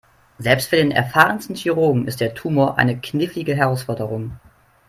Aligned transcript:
Selbst 0.39 0.67
für 0.69 0.77
den 0.77 0.89
erfahrensten 0.89 1.55
Chirurgen 1.55 2.07
ist 2.07 2.21
der 2.21 2.33
Tumor 2.33 2.79
eine 2.79 2.99
knifflige 2.99 3.53
Herausforderung. 3.55 4.39